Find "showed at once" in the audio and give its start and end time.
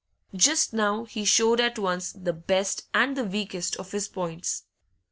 1.25-2.11